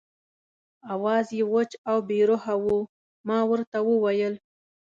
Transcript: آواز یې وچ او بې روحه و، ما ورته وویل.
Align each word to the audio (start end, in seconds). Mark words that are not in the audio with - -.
آواز 0.93 1.25
یې 1.37 1.43
وچ 1.53 1.71
او 1.89 1.97
بې 2.07 2.19
روحه 2.29 2.55
و، 2.63 2.65
ما 3.27 3.39
ورته 3.51 3.77
وویل. 3.87 4.33